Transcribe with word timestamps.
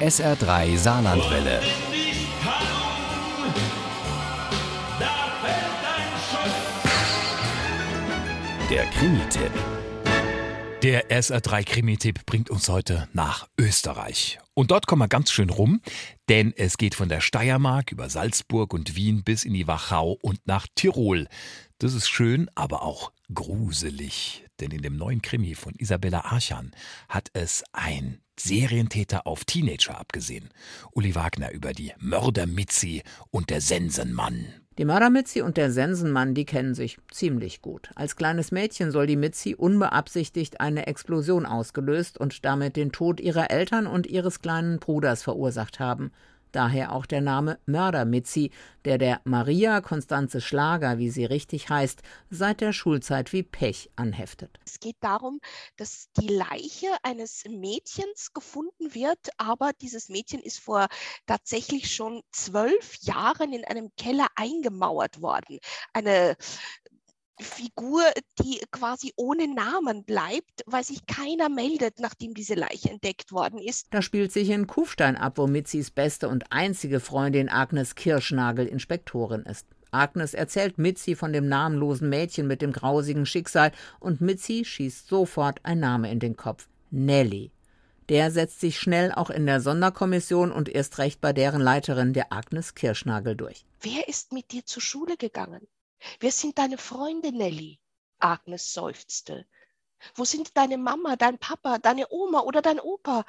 SR3 0.00 0.76
Saarlandwelle. 0.76 1.60
Der 8.68 8.84
Krimi-Tipp. 8.86 9.52
Der 10.82 11.08
SR3 11.10 11.64
Krimi-Tipp 11.64 12.26
bringt 12.26 12.50
uns 12.50 12.68
heute 12.68 13.08
nach 13.12 13.46
Österreich. 13.56 14.40
Und 14.52 14.72
dort 14.72 14.88
kommen 14.88 15.00
wir 15.00 15.08
ganz 15.08 15.30
schön 15.30 15.48
rum, 15.48 15.80
denn 16.28 16.52
es 16.56 16.76
geht 16.76 16.96
von 16.96 17.08
der 17.08 17.20
Steiermark 17.20 17.92
über 17.92 18.10
Salzburg 18.10 18.74
und 18.74 18.96
Wien 18.96 19.22
bis 19.22 19.44
in 19.44 19.54
die 19.54 19.68
Wachau 19.68 20.18
und 20.20 20.44
nach 20.44 20.66
Tirol. 20.74 21.28
Das 21.78 21.94
ist 21.94 22.08
schön, 22.08 22.50
aber 22.56 22.82
auch 22.82 23.12
gruselig. 23.32 24.43
Denn 24.60 24.70
in 24.70 24.82
dem 24.82 24.96
neuen 24.96 25.22
Krimi 25.22 25.54
von 25.54 25.74
Isabella 25.76 26.20
Archan 26.20 26.72
hat 27.08 27.30
es 27.32 27.64
ein 27.72 28.20
Serientäter 28.38 29.26
auf 29.26 29.44
Teenager 29.44 29.98
abgesehen. 29.98 30.50
Uli 30.92 31.14
Wagner 31.14 31.52
über 31.52 31.72
die 31.72 31.92
Mörder 31.98 32.46
Mitzi 32.46 33.02
und 33.30 33.50
der 33.50 33.60
Sensenmann. 33.60 34.46
Die 34.76 34.84
Mörder 34.84 35.08
Mitzi 35.08 35.40
und 35.40 35.56
der 35.56 35.70
Sensenmann, 35.70 36.34
die 36.34 36.44
kennen 36.44 36.74
sich 36.74 36.98
ziemlich 37.12 37.62
gut. 37.62 37.90
Als 37.94 38.16
kleines 38.16 38.50
Mädchen 38.50 38.90
soll 38.90 39.06
die 39.06 39.16
Mitzi 39.16 39.54
unbeabsichtigt 39.54 40.60
eine 40.60 40.88
Explosion 40.88 41.46
ausgelöst 41.46 42.18
und 42.18 42.44
damit 42.44 42.74
den 42.74 42.90
Tod 42.90 43.20
ihrer 43.20 43.52
Eltern 43.52 43.86
und 43.86 44.08
ihres 44.08 44.40
kleinen 44.40 44.80
Bruders 44.80 45.22
verursacht 45.22 45.78
haben. 45.78 46.10
Daher 46.54 46.92
auch 46.92 47.04
der 47.04 47.20
Name 47.20 47.58
Mörder-Mitzi, 47.66 48.52
der 48.84 48.96
der 48.96 49.20
Maria 49.24 49.80
Konstanze 49.80 50.40
Schlager, 50.40 50.98
wie 50.98 51.10
sie 51.10 51.24
richtig 51.24 51.68
heißt, 51.68 52.02
seit 52.30 52.60
der 52.60 52.72
Schulzeit 52.72 53.32
wie 53.32 53.42
Pech 53.42 53.90
anheftet. 53.96 54.60
Es 54.64 54.78
geht 54.78 54.94
darum, 55.00 55.40
dass 55.76 56.10
die 56.16 56.28
Leiche 56.28 56.86
eines 57.02 57.42
Mädchens 57.48 58.32
gefunden 58.32 58.94
wird, 58.94 59.30
aber 59.36 59.72
dieses 59.80 60.08
Mädchen 60.08 60.40
ist 60.40 60.60
vor 60.60 60.86
tatsächlich 61.26 61.92
schon 61.92 62.22
zwölf 62.30 62.98
Jahren 63.00 63.52
in 63.52 63.64
einem 63.64 63.90
Keller 63.96 64.28
eingemauert 64.36 65.20
worden. 65.20 65.58
Eine 65.92 66.36
Figur, 67.40 68.02
die 68.40 68.60
quasi 68.70 69.12
ohne 69.16 69.52
Namen 69.52 70.04
bleibt, 70.04 70.62
weil 70.66 70.84
sich 70.84 71.04
keiner 71.06 71.48
meldet, 71.48 71.98
nachdem 71.98 72.34
diese 72.34 72.54
Leiche 72.54 72.90
entdeckt 72.90 73.32
worden 73.32 73.58
ist. 73.58 73.88
Da 73.90 74.02
spielt 74.02 74.32
sich 74.32 74.50
in 74.50 74.66
Kufstein 74.66 75.16
ab, 75.16 75.38
wo 75.38 75.46
Mitzis 75.46 75.90
beste 75.90 76.28
und 76.28 76.52
einzige 76.52 77.00
Freundin 77.00 77.48
Agnes 77.48 77.94
Kirschnagel 77.96 78.66
Inspektorin 78.66 79.42
ist. 79.42 79.66
Agnes 79.90 80.34
erzählt 80.34 80.78
Mitzi 80.78 81.14
von 81.14 81.32
dem 81.32 81.48
namenlosen 81.48 82.08
Mädchen 82.08 82.46
mit 82.46 82.62
dem 82.62 82.72
grausigen 82.72 83.26
Schicksal 83.26 83.72
und 84.00 84.20
Mitzi 84.20 84.64
schießt 84.64 85.08
sofort 85.08 85.60
ein 85.64 85.80
Name 85.80 86.10
in 86.10 86.20
den 86.20 86.36
Kopf. 86.36 86.68
Nelly. 86.90 87.50
Der 88.08 88.30
setzt 88.30 88.60
sich 88.60 88.78
schnell 88.78 89.12
auch 89.12 89.30
in 89.30 89.46
der 89.46 89.60
Sonderkommission 89.60 90.52
und 90.52 90.68
erst 90.68 90.98
recht 90.98 91.20
bei 91.20 91.32
deren 91.32 91.60
Leiterin, 91.60 92.12
der 92.12 92.32
Agnes 92.32 92.74
Kirschnagel, 92.74 93.34
durch. 93.34 93.64
Wer 93.80 94.08
ist 94.08 94.32
mit 94.32 94.52
dir 94.52 94.66
zur 94.66 94.82
Schule 94.82 95.16
gegangen? 95.16 95.66
Wir 96.20 96.32
sind 96.32 96.58
deine 96.58 96.78
Freunde, 96.78 97.32
Nelly. 97.32 97.78
Agnes 98.18 98.72
seufzte. 98.72 99.46
Wo 100.14 100.24
sind 100.24 100.56
deine 100.56 100.78
Mama, 100.78 101.16
dein 101.16 101.38
Papa, 101.38 101.78
deine 101.78 102.06
Oma 102.10 102.40
oder 102.40 102.62
dein 102.62 102.80
Opa? 102.80 103.24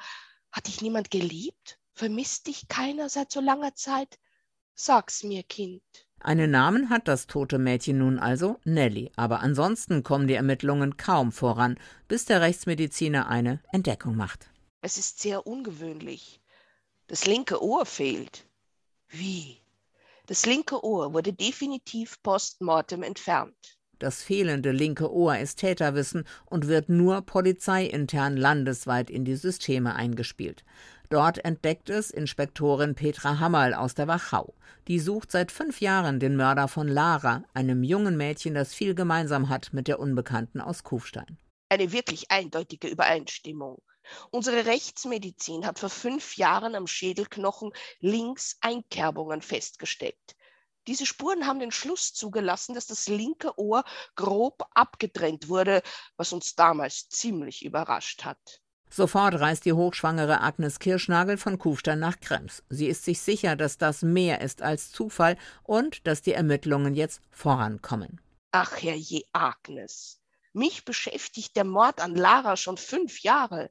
Hat 0.52 0.66
dich 0.66 0.82
niemand 0.82 1.10
geliebt? 1.10 1.78
Vermisst 1.92 2.46
dich 2.46 2.68
keiner 2.68 3.08
seit 3.08 3.32
so 3.32 3.40
langer 3.40 3.74
Zeit? 3.74 4.18
Sag's 4.74 5.22
mir, 5.22 5.42
Kind. 5.42 5.82
Einen 6.20 6.50
Namen 6.50 6.90
hat 6.90 7.08
das 7.08 7.26
tote 7.26 7.58
Mädchen 7.58 7.98
nun 7.98 8.18
also 8.18 8.58
Nelly, 8.64 9.12
aber 9.16 9.40
ansonsten 9.40 10.02
kommen 10.02 10.28
die 10.28 10.34
Ermittlungen 10.34 10.96
kaum 10.96 11.30
voran, 11.32 11.78
bis 12.08 12.24
der 12.24 12.40
Rechtsmediziner 12.40 13.28
eine 13.28 13.62
Entdeckung 13.72 14.16
macht. 14.16 14.50
Es 14.80 14.98
ist 14.98 15.20
sehr 15.20 15.46
ungewöhnlich. 15.46 16.40
Das 17.06 17.26
linke 17.26 17.62
Ohr 17.62 17.86
fehlt. 17.86 18.46
Wie? 19.08 19.58
Das 20.26 20.44
linke 20.44 20.84
Ohr 20.84 21.14
wurde 21.14 21.32
definitiv 21.32 22.20
postmortem 22.22 23.04
entfernt. 23.04 23.78
Das 23.98 24.22
fehlende 24.22 24.72
linke 24.72 25.10
Ohr 25.10 25.38
ist 25.38 25.60
Täterwissen 25.60 26.24
und 26.44 26.66
wird 26.66 26.88
nur 26.88 27.22
polizeiintern 27.22 28.36
landesweit 28.36 29.08
in 29.08 29.24
die 29.24 29.36
Systeme 29.36 29.94
eingespielt. 29.94 30.64
Dort 31.08 31.44
entdeckt 31.44 31.88
es 31.88 32.10
Inspektorin 32.10 32.96
Petra 32.96 33.38
Hammerl 33.38 33.72
aus 33.72 33.94
der 33.94 34.08
Wachau. 34.08 34.54
Die 34.88 34.98
sucht 34.98 35.30
seit 35.30 35.52
fünf 35.52 35.80
Jahren 35.80 36.18
den 36.18 36.36
Mörder 36.36 36.66
von 36.66 36.88
Lara, 36.88 37.44
einem 37.54 37.84
jungen 37.84 38.16
Mädchen, 38.16 38.54
das 38.54 38.74
viel 38.74 38.94
gemeinsam 38.94 39.48
hat 39.48 39.72
mit 39.72 39.86
der 39.86 40.00
Unbekannten 40.00 40.60
aus 40.60 40.82
Kufstein. 40.82 41.38
Eine 41.68 41.92
wirklich 41.92 42.30
eindeutige 42.30 42.88
Übereinstimmung. 42.88 43.80
Unsere 44.30 44.66
Rechtsmedizin 44.66 45.66
hat 45.66 45.78
vor 45.78 45.90
fünf 45.90 46.36
Jahren 46.36 46.74
am 46.74 46.86
Schädelknochen 46.86 47.72
links 48.00 48.56
Einkerbungen 48.60 49.42
festgestellt. 49.42 50.36
Diese 50.86 51.06
Spuren 51.06 51.46
haben 51.46 51.58
den 51.58 51.72
Schluss 51.72 52.14
zugelassen, 52.14 52.74
dass 52.74 52.86
das 52.86 53.08
linke 53.08 53.58
Ohr 53.58 53.84
grob 54.14 54.62
abgetrennt 54.74 55.48
wurde, 55.48 55.82
was 56.16 56.32
uns 56.32 56.54
damals 56.54 57.08
ziemlich 57.08 57.64
überrascht 57.64 58.24
hat. 58.24 58.60
Sofort 58.88 59.34
reist 59.40 59.64
die 59.64 59.72
hochschwangere 59.72 60.40
Agnes 60.40 60.78
Kirschnagel 60.78 61.38
von 61.38 61.58
Kufstein 61.58 61.98
nach 61.98 62.20
Krems. 62.20 62.62
Sie 62.68 62.86
ist 62.86 63.04
sich 63.04 63.20
sicher, 63.20 63.56
dass 63.56 63.78
das 63.78 64.02
mehr 64.02 64.40
ist 64.40 64.62
als 64.62 64.92
Zufall 64.92 65.36
und 65.64 66.06
dass 66.06 66.22
die 66.22 66.32
Ermittlungen 66.32 66.94
jetzt 66.94 67.20
vorankommen. 67.30 68.20
Ach 68.52 68.80
herrje, 68.80 69.22
Agnes. 69.32 70.20
Mich 70.52 70.84
beschäftigt 70.84 71.56
der 71.56 71.64
Mord 71.64 72.00
an 72.00 72.14
Lara 72.14 72.56
schon 72.56 72.78
fünf 72.78 73.20
Jahre. 73.20 73.70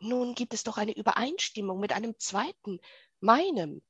Nun 0.00 0.34
gibt 0.34 0.54
es 0.54 0.64
doch 0.64 0.76
eine 0.76 0.96
Übereinstimmung 0.96 1.80
mit 1.80 1.92
einem 1.92 2.18
zweiten, 2.18 2.78
meinem. 3.20 3.82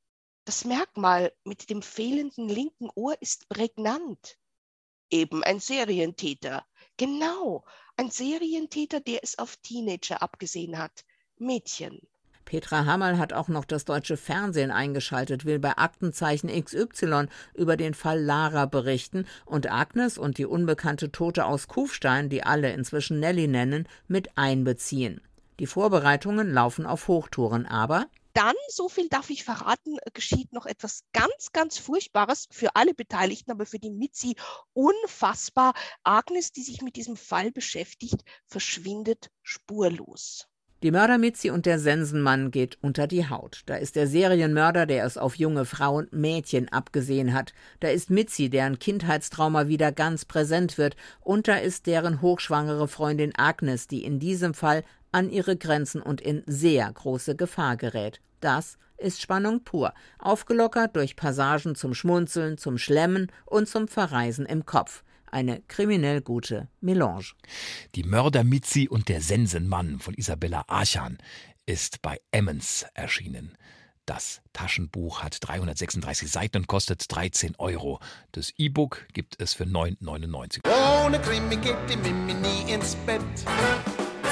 Das 0.44 0.64
Merkmal 0.64 1.32
mit 1.44 1.70
dem 1.70 1.82
fehlenden 1.82 2.48
linken 2.48 2.90
Ohr 2.94 3.20
ist 3.20 3.48
prägnant. 3.48 4.38
Eben 5.10 5.42
ein 5.42 5.60
Serientäter. 5.60 6.66
Genau, 6.96 7.64
ein 7.96 8.10
Serientäter, 8.10 9.00
der 9.00 9.20
es 9.22 9.38
auf 9.38 9.56
Teenager 9.56 10.22
abgesehen 10.22 10.78
hat. 10.78 11.04
Mädchen. 11.36 12.00
Petra 12.44 12.84
Hammerl 12.84 13.18
hat 13.18 13.32
auch 13.32 13.48
noch 13.48 13.64
das 13.64 13.84
deutsche 13.84 14.16
Fernsehen 14.16 14.70
eingeschaltet, 14.70 15.44
will 15.44 15.58
bei 15.58 15.78
Aktenzeichen 15.78 16.48
XY 16.48 17.26
über 17.54 17.76
den 17.76 17.94
Fall 17.94 18.20
Lara 18.20 18.66
berichten 18.66 19.26
und 19.46 19.70
Agnes 19.70 20.18
und 20.18 20.38
die 20.38 20.46
unbekannte 20.46 21.10
Tote 21.10 21.46
aus 21.46 21.68
Kufstein, 21.68 22.28
die 22.28 22.42
alle 22.42 22.72
inzwischen 22.72 23.18
Nelly 23.18 23.48
nennen, 23.48 23.88
mit 24.08 24.36
einbeziehen. 24.36 25.20
Die 25.60 25.66
Vorbereitungen 25.66 26.52
laufen 26.52 26.84
auf 26.84 27.06
Hochtouren, 27.08 27.66
aber 27.66 28.06
dann, 28.34 28.56
so 28.68 28.88
viel 28.88 29.08
darf 29.08 29.30
ich 29.30 29.44
verraten, 29.44 29.96
geschieht 30.12 30.52
noch 30.52 30.66
etwas 30.66 31.04
ganz, 31.12 31.52
ganz 31.52 31.78
Furchtbares 31.78 32.48
für 32.50 32.74
alle 32.74 32.92
Beteiligten, 32.92 33.52
aber 33.52 33.64
für 33.64 33.78
die 33.78 33.92
Mitzi 33.92 34.34
unfassbar. 34.72 35.72
Agnes, 36.02 36.50
die 36.50 36.62
sich 36.62 36.82
mit 36.82 36.96
diesem 36.96 37.16
Fall 37.16 37.52
beschäftigt, 37.52 38.24
verschwindet 38.48 39.30
spurlos. 39.42 40.48
Die 40.82 40.90
Mörder 40.90 41.16
Mitzi 41.16 41.48
und 41.50 41.64
der 41.64 41.78
Sensenmann 41.78 42.50
geht 42.50 42.76
unter 42.82 43.06
die 43.06 43.30
Haut. 43.30 43.62
Da 43.66 43.76
ist 43.76 43.96
der 43.96 44.06
Serienmörder, 44.06 44.84
der 44.84 45.06
es 45.06 45.16
auf 45.16 45.36
junge 45.36 45.64
Frauen, 45.64 46.08
Mädchen 46.10 46.68
abgesehen 46.70 47.32
hat. 47.32 47.54
Da 47.80 47.88
ist 47.88 48.10
Mitzi, 48.10 48.50
deren 48.50 48.78
Kindheitstrauma 48.78 49.68
wieder 49.68 49.92
ganz 49.92 50.26
präsent 50.26 50.76
wird. 50.76 50.96
Und 51.20 51.48
da 51.48 51.56
ist 51.56 51.86
deren 51.86 52.20
hochschwangere 52.20 52.86
Freundin 52.86 53.32
Agnes, 53.34 53.86
die 53.86 54.04
in 54.04 54.18
diesem 54.18 54.52
Fall 54.52 54.84
an 55.14 55.30
ihre 55.30 55.56
Grenzen 55.56 56.02
und 56.02 56.20
in 56.20 56.42
sehr 56.46 56.92
große 56.92 57.36
Gefahr 57.36 57.76
gerät. 57.76 58.20
Das 58.40 58.78
ist 58.98 59.22
Spannung 59.22 59.62
pur, 59.62 59.94
aufgelockert 60.18 60.96
durch 60.96 61.14
Passagen 61.14 61.76
zum 61.76 61.94
Schmunzeln, 61.94 62.58
zum 62.58 62.78
Schlemmen 62.78 63.30
und 63.46 63.68
zum 63.68 63.86
Verreisen 63.86 64.44
im 64.44 64.66
Kopf. 64.66 65.04
Eine 65.30 65.62
kriminell 65.68 66.20
gute 66.20 66.68
Melange. 66.80 67.32
Die 67.94 68.02
Mörder 68.02 68.42
Mitzi 68.42 68.88
und 68.88 69.08
der 69.08 69.20
Sensenmann 69.20 70.00
von 70.00 70.14
Isabella 70.14 70.64
Archan 70.66 71.18
ist 71.64 72.02
bei 72.02 72.20
Emmons 72.32 72.84
erschienen. 72.94 73.56
Das 74.06 74.42
Taschenbuch 74.52 75.22
hat 75.22 75.38
336 75.40 76.30
Seiten 76.30 76.58
und 76.58 76.66
kostet 76.66 77.04
13 77.14 77.54
Euro. 77.58 78.00
Das 78.32 78.52
E-Book 78.58 79.06
gibt 79.12 79.40
es 79.40 79.54
für 79.54 79.64
9,99. 79.64 80.60
Ohne 81.04 81.20
Krimi 81.20 81.56
geht 81.56 81.76
die 81.88 81.96
Mimi 81.96 82.34
nie 82.34 82.72
ins 82.72 82.96
Bett. 83.06 83.22